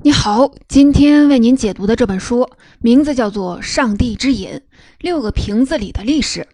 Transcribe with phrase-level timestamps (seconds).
[0.00, 2.48] 你好，今天为您解读的这本书
[2.78, 4.50] 名字叫做《上帝之饮》，
[5.00, 6.46] 六个瓶子里的历史。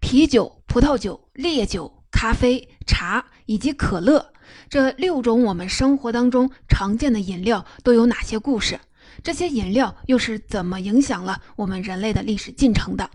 [0.00, 4.32] 啤酒、葡萄酒、烈酒、咖啡、茶以及可乐，
[4.68, 8.80] 这六种我们生活当中常见的饮料都有哪些故事？
[9.22, 13.08] 这些饮料又是怎么影响了我们人类的历史进程的？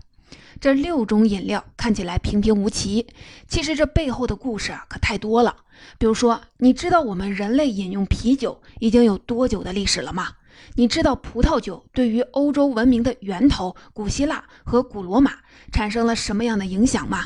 [0.60, 3.06] 这六种饮料看起来平平无奇，
[3.46, 5.56] 其实这背后的故事啊可太多了。
[5.98, 10.28] 比如说，你知道我们人类饮用啤酒已经有多久的历史了吗？
[10.76, 15.32] 你知道葡萄酒对于欧洲文明的源头古希腊和古罗马
[15.70, 17.24] 产生了什么样的影响吗？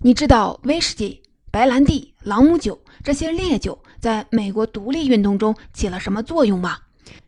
[0.00, 6.78] 你知道威士忌、白兰地、朗姆酒这些烈酒在美国独立运动中起了什么作用吗？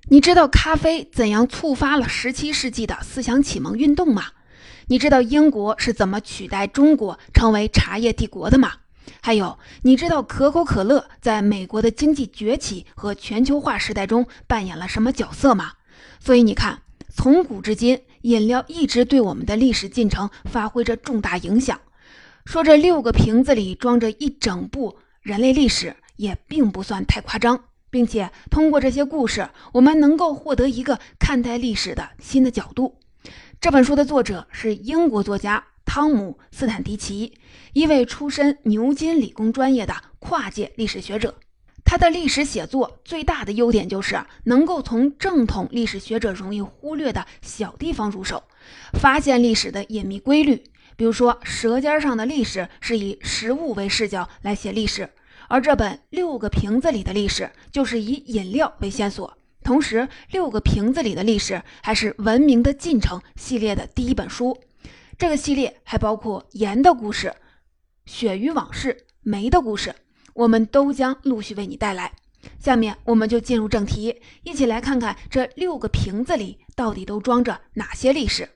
[0.09, 4.25] 你知道咖啡怎样触发了17世纪的思想启蒙运动吗？
[4.87, 8.73] 你知道英国是怎么取代中国成为茶叶帝国的吗？
[9.21, 15.73] 还有，你知道可口可乐在美国的经济崛起和全球化时代中扮演了什么角色吗？
[16.21, 21.81] 所以你看，从古至今，饮料一直对我们的历史进程发挥着重大影响。
[22.45, 32.99] 说这六个瓶子里装着一整部人类历史，也并不算太夸张，并且通过这些故事，我们能够获得一个看待历史的新的角度。
[33.65, 37.33] 这本书的作者是英国作家汤姆·斯坦迪奇，
[37.73, 41.35] 一位出身牛津理工专业的跨界历史学者。
[41.83, 48.43] 他的历史写作最大的优点就是能够从正统历史学者容易忽略的小地方入手，
[49.01, 50.63] 发现历史的隐秘规律。
[50.95, 55.09] 比如说，《舌尖上的历史》是以食物为视角来写历史，
[55.49, 59.39] 而这本《六个瓶子里的历史》就是以饮料为线索。
[59.65, 64.57] 同时，六个瓶子里的历史还是《文明的进程》系列的第一本书。
[65.17, 67.35] 这个系列还包括盐的故事、
[68.05, 69.95] 鳕鱼往事、煤的故事，
[70.35, 72.13] 我们都将陆续为你带来。
[72.61, 78.51] 下面我们就进入正题，一起来看看这六个瓶子里到底都装着哪些历史。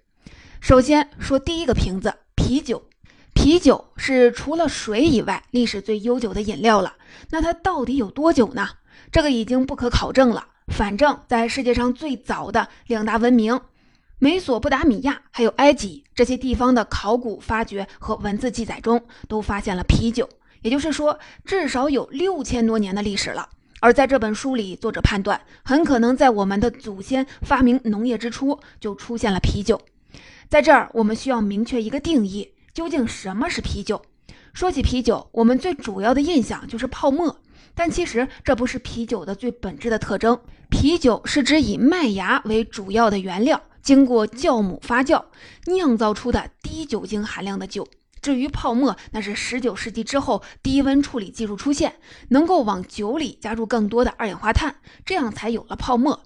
[0.61, 2.85] 首先说第一个瓶子——啤酒。
[3.33, 6.97] 啤酒是除了水以外历史最悠久的饮料了。
[7.31, 8.69] 那它到底有多久呢？
[9.11, 10.49] 这个已经不可考证了。
[10.69, 13.61] 反正，在世界上最早的两大文明——
[14.21, 20.29] 美索不达米亚还有埃及这些地方的考古发掘和文字记载中，都发现了啤酒。
[20.63, 23.49] 也就是说，至少有六千多年的历史了。
[23.81, 29.81] 而在这本书里，作者判断，很可能在我们的祖先发明农业之初，就出现了啤酒。
[30.49, 34.03] 在这儿，我们需要明确一个定义：究竟什么是啤酒？
[34.53, 37.41] 说起啤酒，我们最主要的印象就是泡沫。
[37.75, 40.41] 但其实这不是啤酒的最本质的特征。
[40.69, 45.25] 啤酒是指以麦芽为主要的原料，经过酵母发酵
[45.67, 47.87] 酿造出的低酒精含量的酒。
[48.21, 51.95] 至于泡沫，那是十九世纪之后低温处理技术出现，
[52.31, 54.75] 能够往酒里加入更多的二氧化碳，
[55.07, 56.21] 这样才有了泡沫。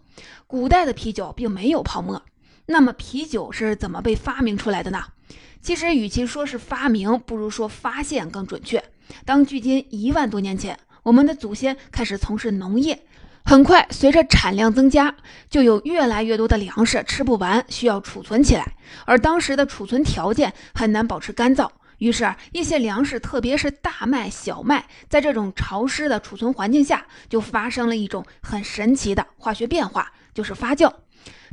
[0.46, 2.22] 古代的啤酒并没有泡沫。
[2.66, 5.04] 那么啤酒是怎么被发明出来的呢？
[5.62, 8.82] 其实与其说是发明，不如说发现更准确。
[9.24, 10.78] 当距今一万多年前。
[11.04, 13.02] 我们的祖先开始从事农业，
[13.44, 15.16] 很快随着产量增加，
[15.50, 18.74] 就有越来越多的粮食吃不完，需要储存起来。
[19.04, 21.68] 而当时的储存条件很难保持干燥，
[21.98, 30.92] 于是，一些粮食，特别是大麦、小麦，在这种潮湿的储存环境下，就发生了一种很神奇的化学变化，就是发酵。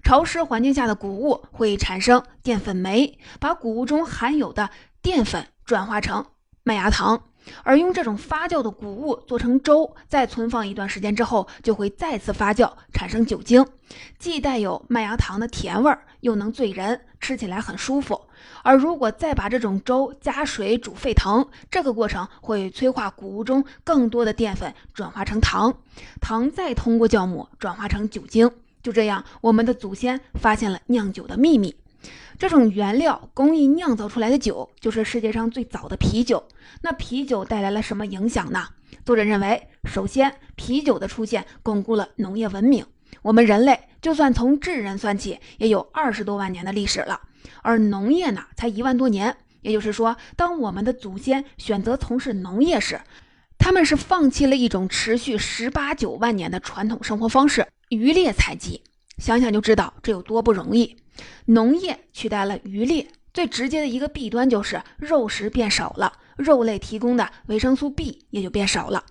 [0.03, 4.69] 潮湿环境下的谷物会产生淀粉酶，把谷物中含有的
[5.01, 6.25] 淀粉转化成
[6.63, 7.23] 麦芽糖。
[7.63, 13.65] 而用这种发酵的谷物做成粥，再存放一段时间之后，就会再次发酵产生酒精，
[14.19, 18.21] 既带有麦芽糖的甜味儿，又能醉人，吃起来很舒服。
[18.61, 25.75] 而如果再把这种粥加水煮沸腾，这个过程会催化谷物中更多的淀粉转化成糖，
[26.21, 28.51] 糖再通过酵母转化成酒精。
[28.81, 31.75] 就这样，我们的祖先发现了酿酒的秘密。
[32.37, 36.41] 这种原料工艺酿造出来的酒，就是世界上最早的啤酒。
[36.81, 38.65] 那啤酒带来了什么影响呢？
[39.05, 42.85] 作者认为，首先，啤酒的出现巩固了农业文明。
[43.21, 47.19] 我们人类就算从智人算起，也有二十多万年的历史了，
[47.61, 49.35] 而农业呢，才一万多年。
[49.61, 53.01] 也就是说，当我们的祖先选择从事农业时，
[53.69, 58.81] 他们是放弃了一种持续十八九万年的传统生活方式——渔猎采集。
[59.19, 60.97] 想想就知道这有多不容易。
[61.45, 69.03] 农业取代了渔猎，最直接的一个弊端就是肉食变少了，肉类提供的维生素 B 也就变少了。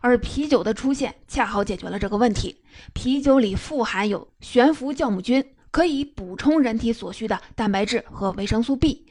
[0.00, 2.62] 而啤酒的出现恰好解决了这个问题。
[2.94, 9.04] 啤酒里富含有悬浮酵母菌，可以补充人体所需的蛋白质和维生素 B，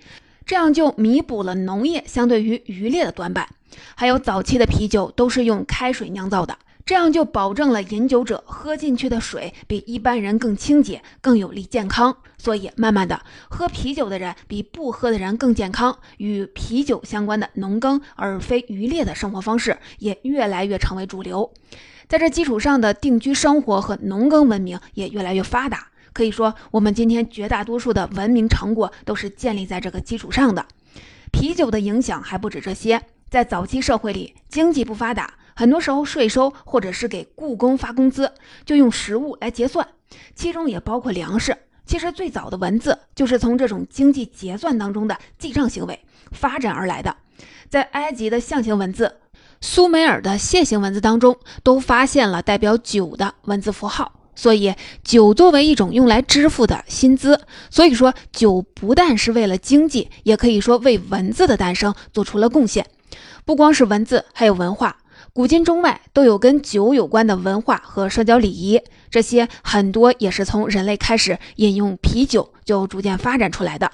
[0.47, 3.47] 这样就弥补了农业相对于渔猎的短板。
[3.95, 6.57] 还有早期的啤酒都是用开水酿造的。
[6.85, 12.15] 这样就保证了饮酒者喝进去的水比一般人更清洁、更有利健康。
[12.37, 13.19] 所以，慢慢的，
[13.49, 15.97] 喝啤酒的人比不喝的人更健康。
[16.17, 21.51] 与啤酒相关的农耕而非渔猎的生活方式也越来越成为主流。
[22.07, 25.87] 在这基础上的定居生活和农耕文明也越来越发达。
[26.13, 30.63] 可以说，我们今天绝大多数的文明成果都是建立在这个基础上的。
[31.31, 33.01] 啤酒的影响还不止这些。
[33.35, 38.31] 在早期社会里，经济不发达，很多时候税收或者是给雇工发工资，
[38.63, 39.85] 就用食物来结算，
[40.33, 41.57] 其中也包括粮食。
[41.85, 45.99] 其实最早的文字就是从这种经济结算当中的记账行为
[46.31, 47.13] 发展而来的。
[47.69, 49.17] 在埃及的象形文字、
[49.59, 54.13] 苏美尔的楔形文字当中，都发现了代表酒的文字符号。
[54.33, 54.73] 所以，
[55.03, 62.85] 酒作为一种用来支付的薪资，所以说酒不但是为了经济，也可以说为文字的诞生做出了贡献。
[63.45, 64.97] 不光是文字，还有文化。
[65.33, 73.91] 古今中外都有跟酒有关的文化和社交礼仪，这些很多也是从人类开始饮用啤酒就逐渐发展出来的。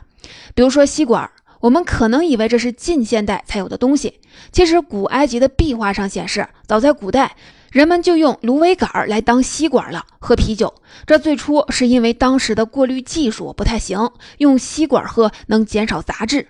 [0.54, 1.30] 比如说吸管，
[1.60, 4.20] 我们可能以为这是近现代才有的东西，
[4.52, 7.36] 其实古埃及的壁画上显示，早在古代
[7.72, 10.74] 人们就用芦苇杆来当吸管了，喝啤酒。
[11.08, 16.48] 这最初是因为当时的过滤技术不太行，用吸管喝能减少杂质。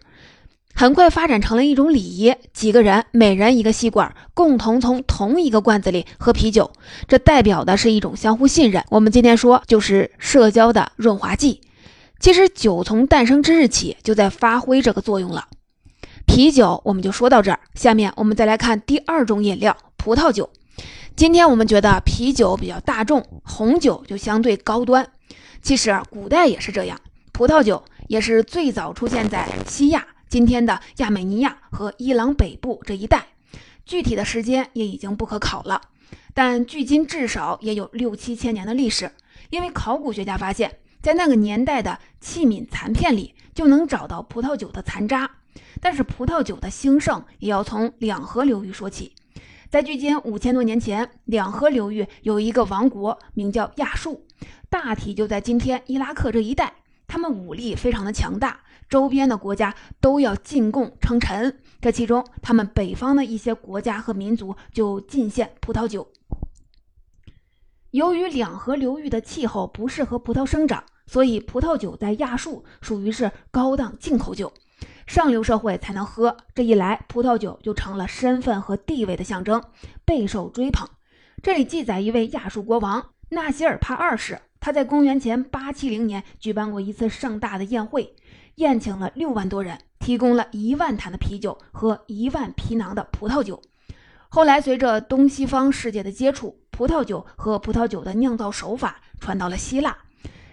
[0.82, 6.72] 很快发展成了一种礼仪，几个人每人一个吸管，共同从同一个罐子里喝啤酒，
[7.08, 8.84] 这代表的是一种相互信任。
[8.90, 11.62] 我们今天说就是社交的润滑剂。
[12.20, 15.50] 其实酒从诞生之日起就在发挥这个作用了。
[16.26, 20.50] 啤酒我们就说到这儿，下面我们再来看第二种饮料——葡萄酒。
[21.16, 25.08] 今天我们觉得啤酒比较大众，红酒就相对高端。
[25.62, 27.00] 其实古代也是这样，
[27.32, 30.08] 葡萄酒也是最早出现在西亚。
[30.32, 33.28] 今天的亚美尼亚和伊朗北部这一带，
[33.86, 35.82] 具体的时间也已经不可考了，
[36.34, 39.12] 但距今至少也有六七千年的历史。
[39.50, 45.30] 因为考古学家发现，在那个年代的器皿残片里就能找到葡萄酒的残渣。
[45.82, 49.14] 但是葡萄酒的兴盛也要从两河流域说起。
[49.70, 54.26] 在距今五千多年前，两河流域有一个王国，名叫亚述，
[54.70, 56.76] 大体就在今天伊拉克这一带。
[57.06, 58.62] 他们武力非常的强大。
[58.92, 66.12] 周边的国家都要进贡称臣，这其中，他们北方的一些国家和民族就进献葡萄酒。
[67.92, 74.52] 由于两河流域的气候不适合葡萄生长，所以葡萄酒在亚述属于是高档进口酒，
[75.08, 76.36] 上流社会才能喝。
[76.54, 79.64] 这一来，葡萄酒就成了身份和地位的象征，
[80.04, 80.86] 备受追捧。
[81.42, 88.14] 这里记载一位亚述国王纳西尔帕二世，他在公元前八七零年举办过一次盛大的宴会。
[88.56, 93.60] 宴请了六万多人，提供了一万坛的啤酒和一万皮囊的葡萄酒。
[94.30, 99.98] 后来，随着东西方世界的接触，葡萄酒和葡萄酒的酿造手法传到了希腊。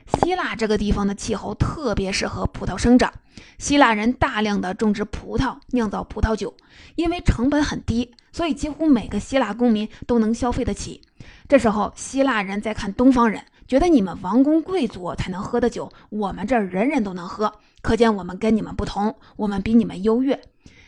[0.06, 3.12] 希腊这个地方的气候特别适合葡萄生长，
[3.58, 6.56] 希腊人大量的种植葡萄，酿造葡萄酒。
[6.94, 11.02] 因为成本很低，所以几乎每个希腊公民都能消费得起。
[11.46, 13.44] 这时候，希腊人在看东方人。
[13.68, 20.40] 觉得你们王公贵族才能喝的酒，我们这儿人人都能喝，可见我们跟你们不同，我们比你们优越。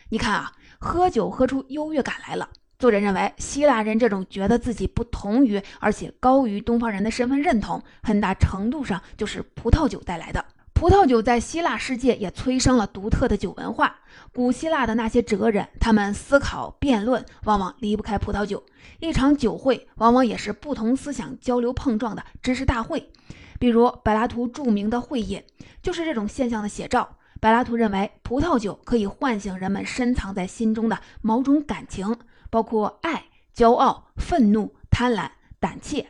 [0.09, 2.49] 你看啊，喝酒喝出优越感来了。
[2.79, 10.43] 作者认为，希腊人这种觉得自己不同于而且高于东方人的身份认同，很大程度上就是葡萄酒带来的。
[10.81, 13.96] 葡萄酒在希腊世界也催生了独特的酒文化。
[14.32, 18.65] 古希腊的那些哲人，他们思考辩论往往离不开葡萄酒。
[18.99, 23.10] 一场酒会往往也是不同思想交流碰撞的知识大会。
[23.58, 25.39] 比如柏拉图著名的《会饮》，
[25.82, 27.06] 就是这种现象的写照。
[27.43, 32.17] 柏拉图认为，葡萄酒可以唤醒人们深藏在心中的某种感情，
[32.49, 36.08] 包括爱、骄傲、愤怒、贪婪、胆怯。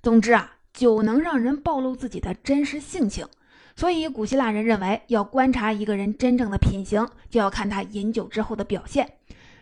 [0.00, 3.26] 总之啊，酒能让人暴露自己的真实性情。
[3.74, 9.18] 所以，古希腊人认为，要观察一个人真正的品行，就要看他饮酒之后的表现。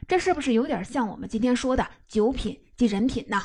[0.09, 3.40] 这是不是有点像我们今天说的酒品即人品呢？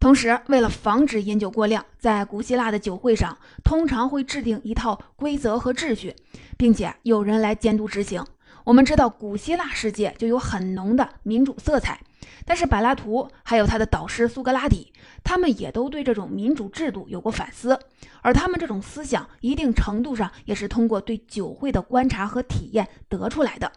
[0.00, 6.16] 同时，为了防止饮酒过量，在古希腊的酒会上，通常会制定一套规则和秩序，
[6.56, 8.24] 并且有人来监督执行。
[8.64, 12.00] 我们知道，古希腊世界就有很浓的民主色彩。
[12.44, 14.92] 但是柏拉图还有他的导师苏格拉底，
[15.22, 17.78] 他们也都对这种民主制度有过反思，
[18.20, 23.70] 而他们这种思想一定程度上也是通过对酒会的观察和体验得出来的。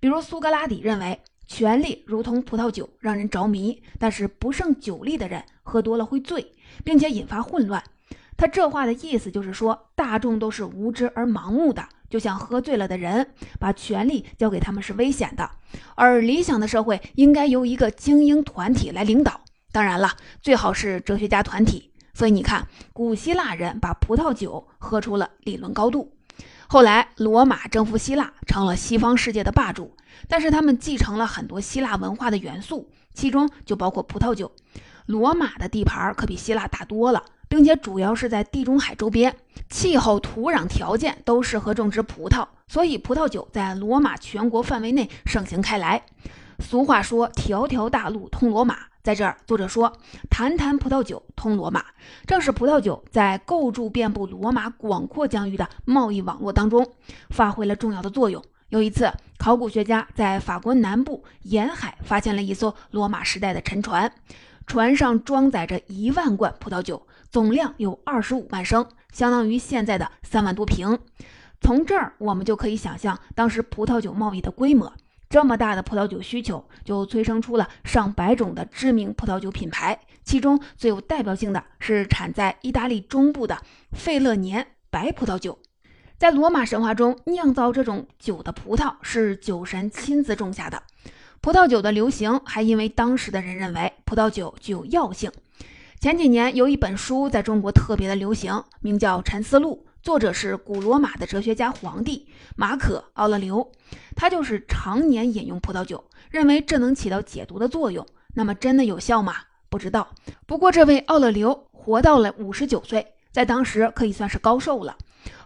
[0.00, 6.52] 比如苏格拉底认为，权力如同葡萄酒，让人着迷，但是不胜酒力的人喝多了会醉，
[6.84, 7.82] 并且引发混乱。
[8.36, 11.86] 他这话的意思就是说，大众都是无知而盲目的。
[12.10, 15.48] 就像喝醉了的人，把权力交给他们是危险的。
[15.94, 19.40] 而理想的社会应该由一个精英团体来领导，
[19.72, 21.92] 当然了，最好是哲学家团体。
[22.12, 26.12] 所以你看，古希腊人把葡萄酒喝出了理论高度。
[26.66, 29.96] 后来，罗马征服希腊，成了西方世界的霸主。
[30.28, 34.52] 但是他们继承了很多希腊文化的元素，其中就包括葡萄酒。
[35.06, 39.34] 罗马的地盘可比希腊大多了，并且主要是在地中海周边，
[39.68, 46.00] 气候、土壤条件都适合种植葡萄，所以葡萄酒在罗马全国范围内盛行开来。
[46.60, 49.92] 俗话说：“条条大路通罗马。”在这儿，作者说
[50.30, 51.84] ：“谈谈葡萄酒通罗马，
[52.24, 56.86] 正是葡萄酒在构筑遍布罗马广阔疆域的贸易网络当中
[57.30, 58.40] 发挥了重要的作用。”
[58.70, 64.12] 有一次，考古学家在法国南部沿海发现了一艘罗马时代的沉船，
[64.68, 70.98] 船上装载着一万罐葡萄酒，总量有二十五万升，相当于现在的三万多瓶。
[71.60, 74.92] 从这儿，我们就可以想象当时葡萄酒贸易的规模。
[75.28, 80.00] 这么大的葡萄酒需求，就催生出了上百种的知名葡萄酒品牌。
[80.24, 85.58] 其中最有代表性的是产在意大利中部的费勒年白葡萄酒。
[86.18, 90.82] 在罗马神话中，酿造这种酒的葡萄是酒神亲自种下的。
[91.40, 95.30] 葡萄酒的流行还因为当时的人认为葡萄酒具有药性。
[96.00, 99.84] 前几年有一本书在中国特别的流行，名叫《沉思录》。
[100.02, 102.26] 作者是古罗马的哲学家皇帝
[102.56, 103.70] 马可·奥勒留，
[104.16, 108.06] 他就是常年饮用葡萄酒，认为这能起到解毒的作用。
[108.32, 109.34] 那么真的有效吗？
[109.68, 110.08] 不知道。
[110.46, 114.96] 不过这位奥勒留活到了五十九岁，在当时可以算是高寿了。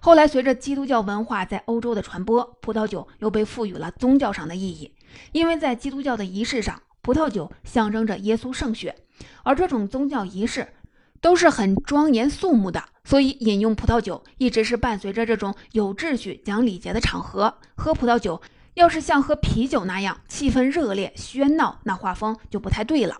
[0.01, 4.95] 后来随着基督教文化在欧洲的传播，葡萄酒又被赋予了宗教上的意义，
[5.33, 8.97] 因为在基督教的仪式上，葡萄酒象征着耶稣圣血，
[9.45, 10.67] 而这种宗教仪式。
[11.21, 17.57] 都是很庄严肃穆的，所以饮用葡萄酒一直是伴随着这种有秩序、讲礼节的场合。
[17.77, 18.43] 喝葡萄酒
[18.75, 23.17] 要是像喝啤酒那样气氛热烈、喧闹，那画风就不太对了。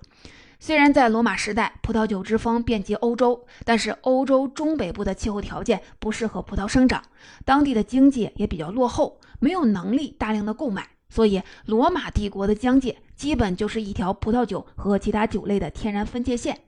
[0.61, 7.03] 虽然在罗马时代，葡萄酒之风遍及欧洲，但是欧洲中北部的气候条件不适合葡萄生长，
[7.47, 16.59] 当地的经济也比较落后，没有能力大量的购买，所以罗马帝国的疆界基本就是一条葡萄酒和其他酒类的天然分界线。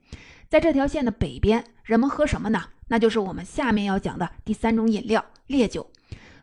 [0.48, 2.62] 在这条线的北边，人们喝什么呢？
[2.86, 5.90] 那就是我们下面要讲的第三种饮料——烈酒。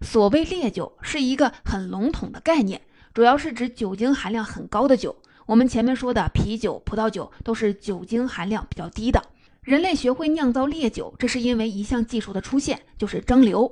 [0.01, 2.81] 所谓烈酒，是一个很笼统的概念，
[3.13, 5.15] 主要是指酒精含量很高的酒。
[5.45, 9.23] 我们前面说的啤酒、葡萄酒都是酒精含量比较低的。
[9.61, 13.71] 人类学会酿造烈酒，这是因为一项技术的出现，就是蒸馏。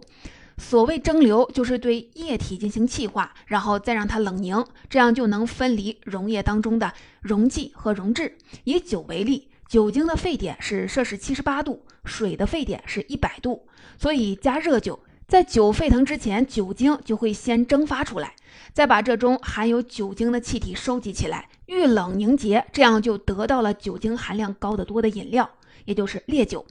[0.57, 8.37] 所谓蒸馏，就是对液体进行气化，然后再让它冷凝，这样就能分离溶液当中的溶剂和溶质。
[8.63, 9.47] 以酒为例。
[9.67, 13.65] 酒精的沸点是摄氏七十八度，水的沸点是一百度，
[13.97, 18.35] 所以加热酒，在酒沸腾之前，酒精就会先蒸发出来，
[18.73, 25.49] 再把这中含有酒精的气体收集起来，遇冷凝结，这样就得到了酒精含量高得多的饮料，
[25.85, 26.65] 也就是烈酒。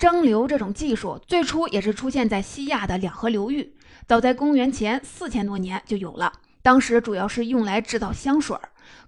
[0.00, 3.74] 蒸馏这种技术最初也是出现在西亚的两河流域，
[4.08, 8.56] 早在公元前四千多年就有了，当时主要是用来制造香水。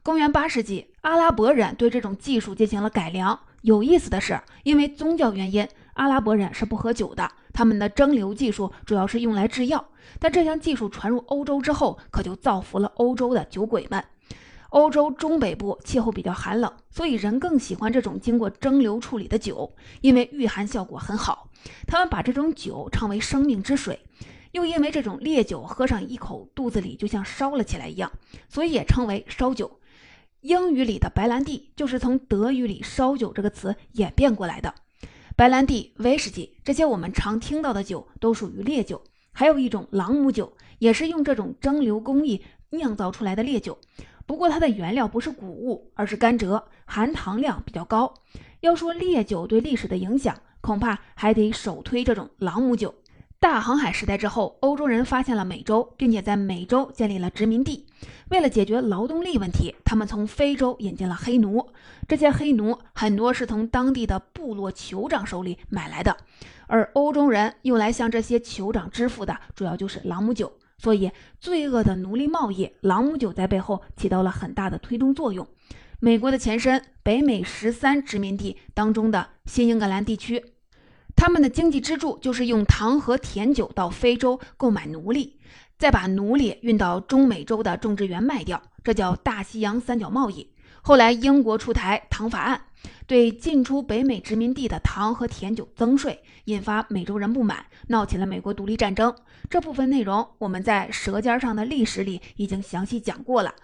[0.02, 3.40] 公元八世纪，阿拉伯人对这种技术进行了改良。
[3.62, 7.26] 有意思的是，因为宗教原因，阿拉伯人是不喝酒的。
[7.54, 9.82] 他们的蒸馏技术主要是用来制药。
[10.18, 14.04] 但这项技术传入欧洲之后，可就造福了欧洲的酒鬼们。
[14.72, 21.50] 欧洲中北部气候比较寒冷，所以人更喜欢这种经过蒸馏处理的酒，因为御寒效果很好。
[21.86, 24.00] 他们把这种酒称为“生命之水”。
[24.52, 28.10] 又因为这种烈酒喝上一口，肚子里就像烧了起来一样，
[28.48, 29.78] 所以也称为烧酒。
[30.40, 34.74] 英语里的白兰地就是从德语里“烧酒”这个词演变过来的。
[35.36, 39.02] 白兰地、威士忌这些我们常听到的酒都属于烈酒。
[39.32, 43.78] 还有一种朗姆酒，也是用这种蒸馏工艺酿造出来的烈酒，
[44.26, 48.14] 不过它的原料不是谷物，而是甘蔗，含糖量比较高。
[48.60, 52.94] 要说烈酒对历史的影响，恐怕还得首推这种朗姆酒。
[53.40, 57.84] 大航海时代之后，欧洲人发现了美洲，并且在美洲建立了殖民地。
[58.28, 61.68] 为了解决劳动力问题，他们从非洲引进了黑奴。
[62.06, 66.16] 这些黑奴很多是从当地的部落酋长手里买来的，
[66.68, 70.52] 而欧洲人用来向这些酋长支付的主要就是朗姆酒。
[70.82, 75.46] 所以，罪恶的奴隶贸易，朗姆酒在背后起到了很大的推动作用。
[76.00, 80.44] 美国的前身北美十三殖民地当中的新英格兰地区。
[81.14, 85.38] 他们的经济支柱就是用糖和甜酒到非洲购买奴隶，
[85.78, 90.51] 再把奴隶运到中美洲的种植园卖掉，这叫大西洋三角贸易。
[90.84, 92.60] 后来英国出台糖法案，
[93.06, 99.14] 对进出北美殖民地的糖和甜酒增税，引发美洲人不满，闹起了美国独立战争。
[99.48, 103.54] 这部分内容我们在《舌尖上的历史》里已经详细讲过了。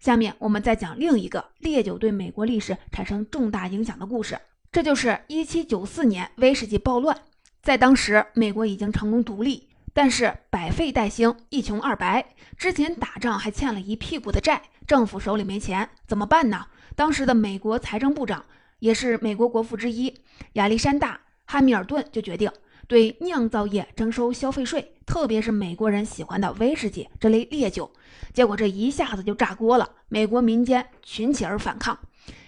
[0.00, 4.36] 下面我们再讲另一个烈酒对美国历史产生重大影响的故事，
[4.72, 7.16] 这就是1794年威士忌暴乱。
[7.62, 16.66] 在当时，美国已经成功独立，但是百废待兴，一穷二白，之前打仗还欠了一屁股的债，政府手里没钱，怎么办呢？
[16.96, 18.44] 当时的美国财政部长，
[18.80, 20.12] 也是美国国父之一
[20.54, 22.50] 亚历山大·汉密尔顿就决定。
[22.86, 27.90] 对酿造业征收消费税，特别是美国人喜欢的威士忌这类烈酒，
[28.32, 29.88] 结果这一下子就炸锅了。
[30.08, 31.98] 美国民间群起而反抗。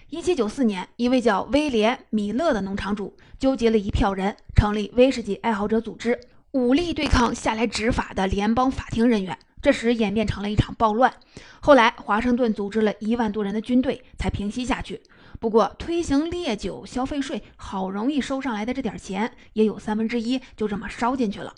[0.09, 6.19] 一七九四年，一位叫威廉·米勒的农场主纠集了一票人，成立威士忌爱好者组织，
[6.57, 9.37] 武力对抗下来执法的联邦法庭人员。
[9.61, 11.13] 这时演变成了一场暴乱。
[11.59, 14.99] 后来，华盛顿组织了一万多人的军队才平息下去。
[15.39, 21.53] 不过，推行烈酒消费税，好容易收上来的这点钱，也有三分之一就这么烧进去了。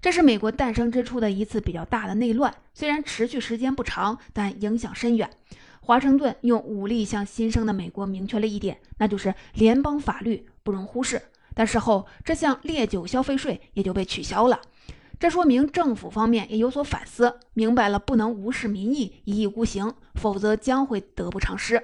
[0.00, 5.28] 这是美国诞生之初的一次比较大的内乱，虽然持续时间不长，但影响深远。
[5.80, 11.20] 华盛顿用武力向新生的美国明确了一点，那就是联邦法律不容忽视。
[11.56, 14.60] 但事后，这项烈酒消费税也就被取消了。
[15.18, 21.82] 这说明政府方面也有所反思，明白了不能无视民意，一意孤行，否则将会得不偿失。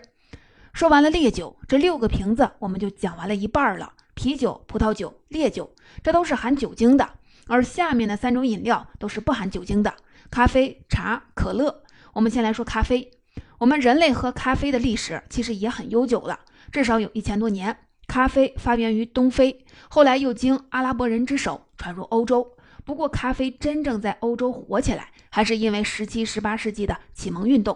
[0.75, 3.95] 说完了烈酒，这六个瓶子我们就讲完了一半了。
[4.13, 7.15] 啤酒、葡萄酒、烈酒，这都是含酒精的，
[7.47, 9.95] 而下面的三种饮料都是不含酒精的：
[10.31, 11.83] 咖啡、茶、可乐。
[12.13, 13.11] 我们先来说咖啡。
[13.57, 17.79] 我们人类喝咖啡的历史其实也很悠久了，至少有一千多年。
[18.13, 22.47] 咖啡发源于东非，后来又经阿拉伯人之手传入欧洲。
[22.85, 27.75] 不过，咖啡真正在欧洲火起来，还是因为十七、十八世纪的启蒙运动。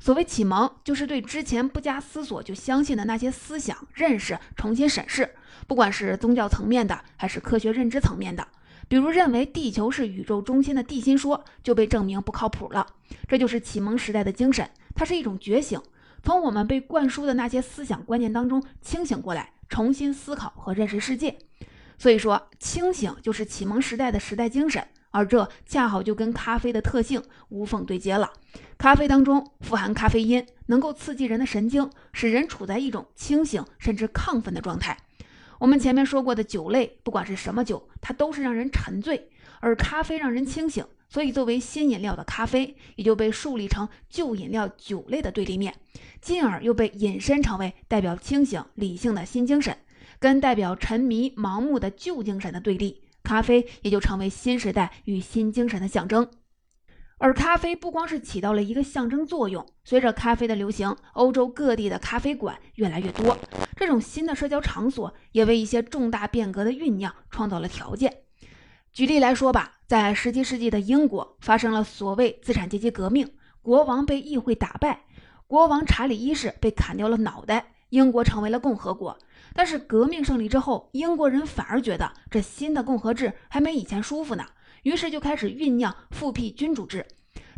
[0.00, 5.32] 所谓启蒙，就是对之前不加思索就相信的那些思想认识重新审视，
[5.68, 8.48] 不管是宗教层面的，还是科学认知层面的。
[8.88, 12.84] 比如认为地球是宇宙中心的地心说，就被证明不靠谱了。
[13.28, 15.80] 这就是启蒙时代的精神，它是一种觉醒，
[16.24, 21.38] 从我们被灌输的那些思想观念当中清醒过来，重新思考和认识世界。
[21.98, 24.86] 所以说，清醒就是启蒙时代的时代精神。
[25.10, 28.30] 而这恰好就跟咖啡的特性无缝对接了。
[28.76, 34.98] 咖啡当中富含咖啡因，能够刺激人的神经，使人处在一种清醒甚至亢奋的状态。
[35.58, 40.86] 我们前面说过的酒类，不管是什么酒，它都是让人沉醉，而咖啡让人清醒。
[41.08, 45.74] 所以，作为新饮料的咖啡，也就被树立成旧饮料酒类的对立面，
[46.20, 49.76] 进而又被引申成为代表清醒理性的新精神，
[50.18, 53.04] 跟代表沉迷盲目的旧精神的对立。
[53.24, 56.30] 咖啡也就成为新时代与新精神的象征，
[57.18, 63.36] 而咖啡不光是起到了一个象征作用，随着咖啡的流行，欧洲各地的咖啡馆越来越多，
[63.76, 68.14] 这种新的社交场所也为一些重大变革的酝酿创造了条件。
[68.92, 73.26] 举例来说吧，在17世纪的英国发生了所谓资产阶级革命，
[73.62, 75.06] 国王被议会打败，
[75.46, 79.18] 国王查理一世被砍掉了脑袋，英国成为了共和国。
[79.54, 84.44] 但是革命胜利之后，英国人反而觉得这新的共和制还没以前舒服呢，
[84.82, 87.06] 于是就开始酝酿复辟君主制。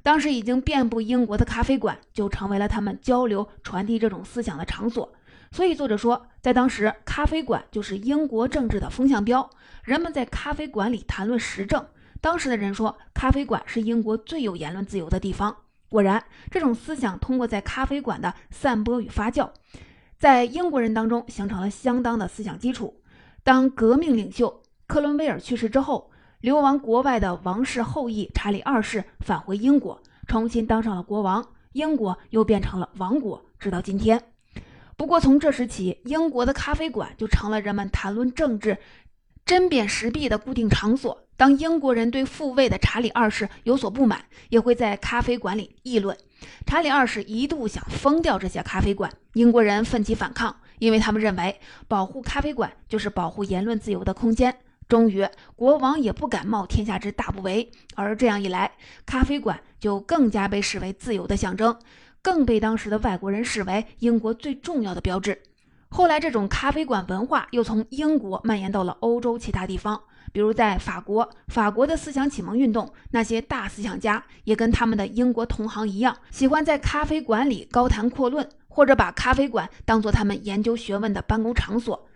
[0.04, 5.12] 当时已经遍布英国的咖啡馆就成为了他们交流传递这种思想的场所。
[5.50, 9.50] 所以作者说，在当时，咖啡馆就是英国政治的风向标，
[9.82, 11.84] 人们在咖啡馆里谈论时政。
[12.20, 15.56] 当时的人说，咖啡馆是英国最有言论自由的地方。
[15.88, 19.50] 果然，这种思想通过在咖啡馆的散播与发酵。
[20.18, 23.02] 在英国人当中形成了相当的思想基础。
[23.42, 34.22] 当革命领袖克伦威尔去世之后，流亡国外的王室后裔查理二世返回英国，重新当上了国王，英国又变成了王国，直到今天。
[34.96, 38.76] 不过从这时起，英国的咖啡馆就成了人们谈论政治、
[39.46, 41.26] 针砭时弊的固定场所。
[41.40, 46.14] 当英国人对复位的查理二世有所不满，也会在咖啡馆里议论。
[46.66, 54.54] 查理二世一度想封掉这些咖啡馆，英国人奋起反抗，因为他们认为保护咖啡馆就是保护言论自由的空间。
[54.86, 55.26] 终于，
[55.56, 58.72] 国王也不敢冒天下之大不韪，而这样一来，
[59.06, 61.74] 咖啡馆就更加被视为自由的象征，
[62.20, 65.40] 更被当时的外国人视为英国最重要的标志。
[65.88, 70.02] 后来，这种咖啡馆文化又从英国蔓延到了欧洲其他地方。
[70.32, 82.08] 比如在法国，法国的思想启蒙运动，那些大思想家也跟他们的英国同行一样，喜欢在咖啡馆里高谈阔论，或者把咖啡馆当做他们研究学问的办公场所。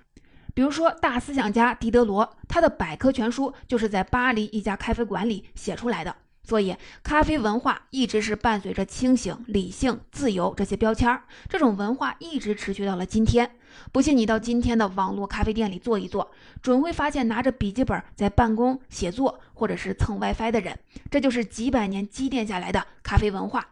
[0.55, 6.15] 比如说，大思想家狄德罗，他的百科全书就是在巴黎一家咖啡馆里写出来的。
[6.47, 13.51] 所以，咖啡文化一直是伴随着清醒、理性、自由这些标签儿，这种文化一直持续到了今天。
[13.91, 16.31] 不信你到今天的网络咖啡店里坐一坐，
[16.63, 20.79] 准会发现拿着笔记本在办公、写作，或者是蹭 WiFi 的人。
[21.11, 23.67] 这就是几百年积淀下来的咖啡文化。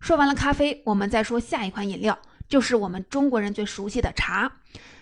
[0.00, 4.52] 说完了咖啡，我们再说下一款饮料，就是我们中国人最熟悉的茶。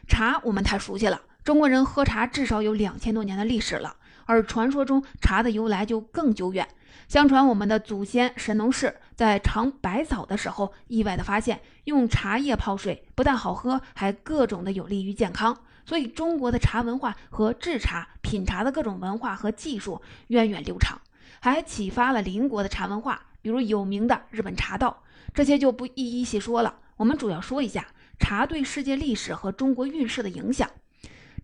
[0.07, 3.97] 茶我们太熟悉了，中国人喝茶至少有两千多年的历史了。
[4.27, 6.69] 而传说中茶的由来就更久远。
[7.09, 15.57] 相传我们的祖先神农氏在尝百草的时候，意外的发现用茶叶泡水不但好喝，还各种的有利于健康。
[15.85, 21.01] 所以中国的茶文化和制茶、品茶的各种文化和技术源远流长，
[21.39, 25.05] 还启发了邻国的茶文化，比如有名的日本茶道。
[25.33, 26.81] 这些就不一一细说了。
[26.97, 27.87] 我们主要说一下
[28.19, 30.69] 茶对世界历史和中国运势的影响。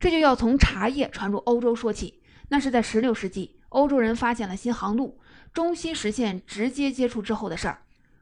[0.00, 2.21] 这就要从茶叶传入欧洲说起。
[2.52, 5.18] 那是在十六世纪，欧洲人发现了新航路，
[5.54, 7.78] 中西实现直接接触之后的事儿。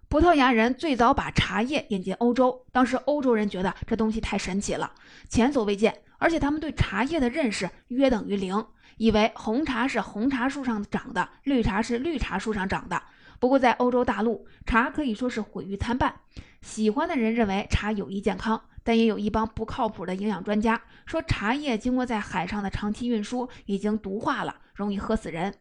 [0.09, 4.93] 葡萄牙人最早把茶叶引进欧洲，当时欧洲人觉得这东西太神奇了，
[5.29, 8.65] 前所未见，而且他们对茶叶的认识约等于零，
[9.01, 13.03] 以为红茶是红茶树上长的，绿茶是绿茶树上长的。
[13.39, 16.15] 不过在欧洲大陆，茶可以说是毁誉参半。
[16.61, 25.55] 喜欢的人认为茶有益健康，但也有一帮不靠谱的营养专家说茶叶经过在海上的长期运输已经毒化了，容易喝死人。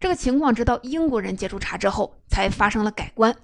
[0.00, 3.36] 这个情况直到英国人接触茶之后才发生了改观。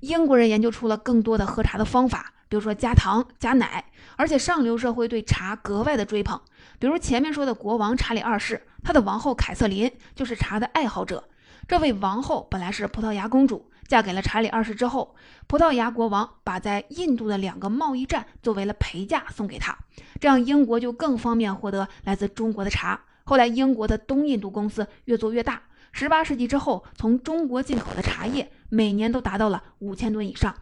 [0.00, 3.82] 英国人研究出了更多的喝茶的方法，比如说加糖、加奶，
[4.14, 6.38] 而且上流社会对茶格外的追捧。
[6.78, 11.26] 比如前面说的国王查理二世，他的王后凯瑟琳就是茶的爱好者。
[11.66, 15.14] 这位王后本来是葡萄牙公主，嫁给了查理二世之后，
[15.46, 19.74] 葡萄牙国王把在印度的两个贸易站作为了陪嫁送给她，
[20.20, 23.00] 这样英国就更方便获得来自中国的茶。
[23.24, 30.54] 后来英国的东印度公司越做越大，十八世纪之后，从中国进口的茶叶每年都达到了五千吨以上，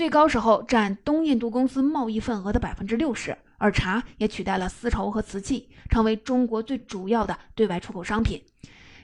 [0.00, 8.42] 最高时候占东印度公司贸易份额的百分之六十，而茶也取代了丝绸和瓷器，成为中国最主要的对外出口商品。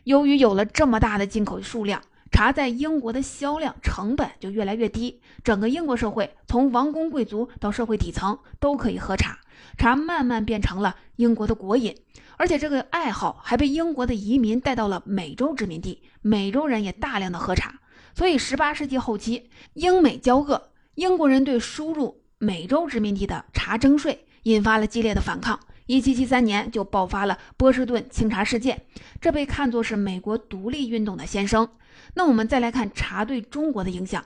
[0.04, 2.00] 由于有了这么大的进口数量，
[2.32, 5.20] 茶在英国的销量成本就越来越低。
[5.44, 9.38] 整个英国社会，从王公贵族到社会底层都可以喝茶，
[9.76, 11.94] 茶慢慢变成了英国的国饮。
[12.38, 17.80] 而且这个爱好还被英国的移民带到了美洲殖民地，美洲人也大量的喝茶。
[18.14, 25.60] 所以十八世纪后期，英美交恶，英国人对输入美洲殖民地的茶征税，引发了激烈的反抗。
[25.84, 28.80] 一七七三年就爆发了波士顿清茶事件，
[29.20, 31.68] 这被看作是美国独立运动的先声。
[32.14, 34.24] 那我们再来看茶对中国的影响。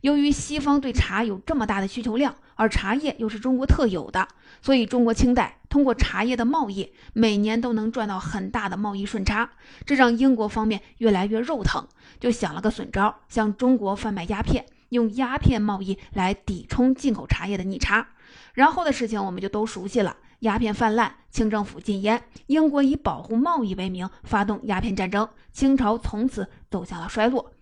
[0.00, 4.26] 由于西方对茶有这么大的需求量，而茶叶又是中国特有的，
[4.62, 9.50] 所以中国清代通过茶叶的贸易，每年都能赚到很大的贸易顺差。
[9.84, 11.86] 这让英国方面越来越肉疼，
[12.18, 18.08] 就想了个损招，向中国贩卖鸦片，用鸦片贸易来抵充进口茶叶的逆差。
[18.54, 20.16] 然后的事情我们就都熟悉了。
[20.40, 27.52] 鸦片泛滥，清政府禁烟，英国以保护贸易为名发动鸦片战争，清朝从此走向了衰落。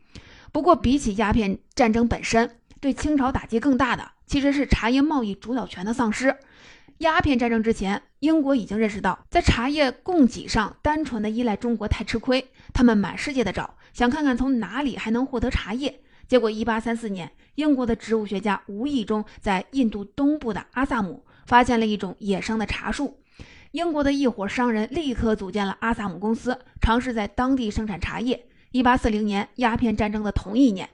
[0.51, 6.37] 不过，比起鸦片战争本身，对清朝打击更大的其实是茶叶贸易主导权的丧失。
[6.99, 16.01] 鸦片战争之前，英国已经认识到在茶叶供给上单纯的依赖中国太吃亏，他们满世界的找，想看看从哪里还能获得茶叶。
[16.29, 21.25] 结果，一八三四年，英国的植物学家无意中在印度东部的阿萨姆。
[21.47, 23.19] 发现了一种野生的茶树，
[23.73, 28.47] 英国的一伙商人立刻组建了阿萨姆公司，尝试在当地生产茶叶。
[28.71, 30.89] 一八四零年，鸦片战争的同一年，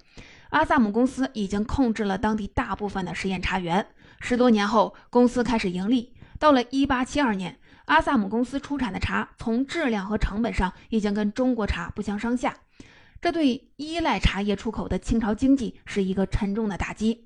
[0.49, 3.87] 阿萨姆公司已经控制了当地大部分的实验茶园。
[4.19, 6.13] 十多年后，公司开始盈利。
[6.41, 12.57] 到了一八七二年，阿萨姆公司出产的茶从质量和成本上已经跟中国茶不相上下，
[13.21, 17.25] 这对依赖茶叶出口的清朝经济是一个沉重的打击。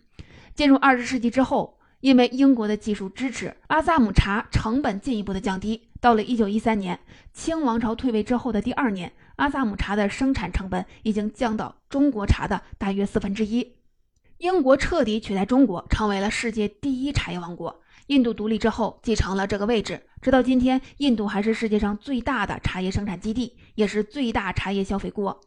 [0.54, 1.78] 进入二十世纪之后。
[2.00, 5.88] 因为英国的技术支持，阿萨姆茶成本进一步的降低。
[6.02, 7.00] 到了一九一三年，
[7.32, 13.76] 清王朝退位之后的第二年，阿萨姆茶的生产成本已经降到中国茶的大约四分之一。
[14.36, 17.80] 英国彻底取代中国，成为了世界第一茶叶王国。
[18.06, 20.02] 印度独立之后，继承了这个位置。
[20.20, 25.40] 直到今天，印度还是世界上最大的茶叶生产基地，也是最大茶叶消费国，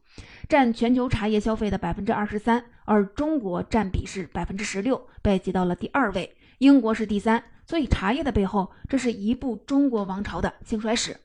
[0.47, 6.35] 占全球茶叶消费的百分之二十三，而中国占比是百分之十六，被挤到了第二位。
[6.59, 11.17] 英国是第三，所以茶叶的背后，这是一部中国王朝的兴衰史。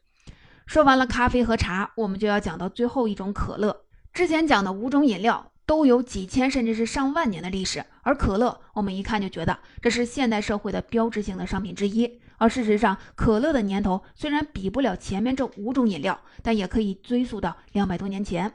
[0.66, 3.84] 说完了咖啡和茶，我们就要讲到最后一种可乐。
[4.12, 12.20] 之前讲的五种饮料都有几千甚至是上万年的历史，而可乐，我们一看就觉得这是现代社会的标志性的商品之一。
[12.38, 18.52] 而事实上，可乐的年头虽然比不了前面这五种饮料，但也可以追溯到两百多年前。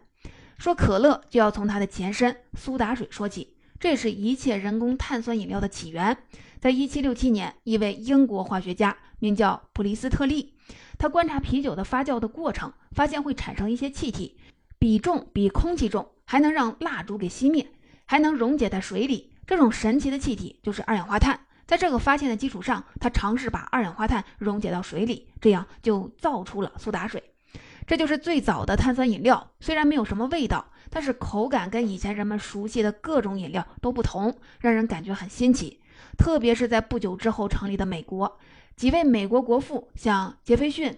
[0.58, 6.18] 说可乐，就要从它的前身苏打水说起，这是一切人工碳酸饮料的起源。
[6.60, 10.54] 在一七六七年，一位英国化学家名叫普利斯特利，
[10.98, 14.36] 他观察啤酒的发酵的过程，发现会产生一些气体，
[14.80, 17.68] 比重比空气重，还能让蜡烛给熄灭。
[18.10, 19.34] 还能溶解在水里。
[19.46, 21.38] 这种神奇的气体就是二氧化碳。
[21.66, 27.22] 在这个发现的基础上，他尝试把二氧化碳溶解到水里，这样就造出了苏打水。
[27.86, 29.52] 这就是最早的碳酸饮料。
[29.60, 35.82] 虽然没有什么味道，但是口感跟以前人们熟悉的各种饮料都不同，让人感觉很新奇。
[36.18, 38.40] 特别是在不久之后成立的美国，
[38.78, 40.98] 几位美国国父，像杰斐逊、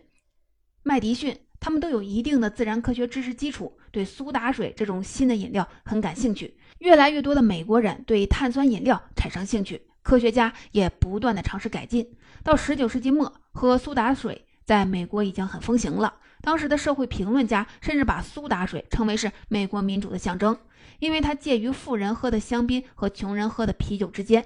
[0.84, 1.40] 麦迪逊。
[1.60, 6.58] 他们都有一定的自然科学知识基础，对苏打水这种新的饮料很感兴趣。
[6.80, 12.16] 越来越多的美国人对碳酸饮料产生兴趣，科学家也不断的尝试改进。
[12.44, 16.14] 到十九世纪末，喝苏打水在美国已经很风行了。
[16.42, 20.58] 当时的社会评论家甚至把苏打水称为是美国民主的象征，
[21.00, 24.46] 因为它介于富人喝的香槟和穷人喝的啤酒之间。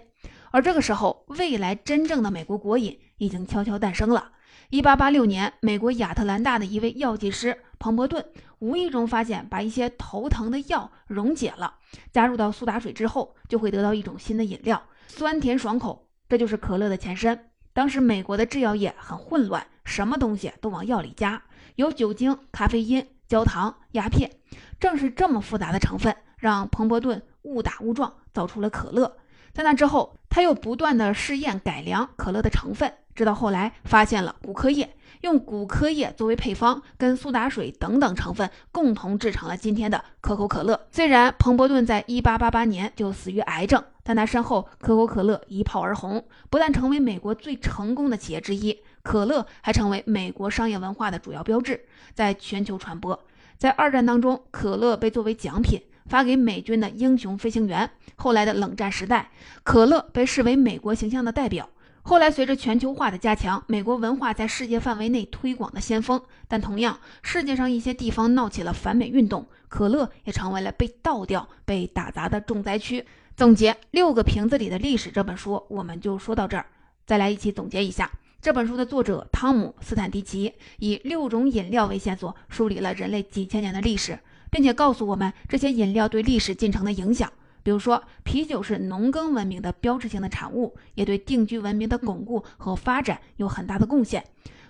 [0.49, 4.31] 而这个时候，未来真正的美国国饮已经悄悄诞生了。
[4.73, 8.25] 一八八六年，美国亚特兰大的一位药剂师彭伯顿
[8.57, 11.75] 无意中发现，把一些头疼的药溶解了，
[12.11, 17.51] 加入到苏打水之后，就会得到一种新的饮料，酸甜爽口，这就是可乐的前身。
[17.71, 21.43] 当时美国的制药业很混乱，什么东西都往药里加，
[21.75, 24.31] 有酒精、咖啡因、焦糖、鸦片。
[24.79, 29.17] 正是这么复杂的成分，让彭伯顿误打误撞造出了可乐。
[29.53, 32.91] 在那之后，他又不断的试验改良可乐的成分。
[33.15, 40.87] 直到后来发现了骨科液，用骨科液作为配方，跟苏打水等等成分共同制成了今天的可口可乐。
[40.91, 53.19] 虽然彭伯顿在1888年就死于癌症，但他身后可口可乐一炮而红，不但成为美国最成功的企业之一，可乐还成为美国商业文化的主要标志，在全球传播。
[53.57, 57.89] 在二战当中，可乐被作为奖品发给美军的英雄飞行员。
[58.15, 59.31] 后来的冷战时代，
[59.63, 61.69] 可乐被视为美国形象的代表。
[62.05, 66.21] 后来，随着全球化的加强，美国文化在世界范围内推广的先锋。
[66.49, 73.05] 但同样，世界上一些地方闹起了反美运动，可乐也成为了被倒掉、被打砸的重灾区。
[73.37, 76.65] 总结《六个瓶子里的历史》这本书，我们就说到这儿。
[77.05, 78.11] 再来一起总结一下，
[78.41, 84.19] 这本书的作者汤姆·斯坦迪奇以六种饮料为线索，梳理了人类几千年的历史，
[84.51, 87.31] 并且告诉我们这些饮料对历史进程的影响。
[87.63, 94.23] 比如说，啤酒是农耕文明的标志性的产物，也对定居文明的巩固和发展有很大的贡献。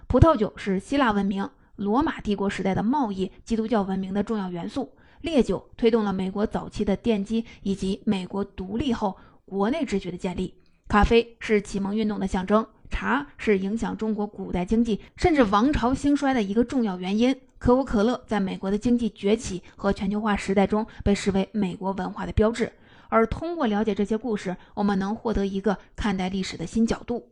[0.08, 4.93] 葡萄酒是希腊文明、罗马帝国时代的贸易、基督教文明的重要元素。
[5.21, 10.53] 烈酒推动了美国早期的奠基以及美国独立后国内秩序的建立。
[10.88, 17.36] 咖啡是启蒙运动的象征，茶是影响中国古代经济甚至王朝兴衰的一个重要原因。
[17.58, 22.69] 可口可乐在美国的经济崛起和全球化时代中被视为美国文化的标志。
[23.13, 27.30] 而通过了解这些故事，我们能获得一个看待历史的新角度。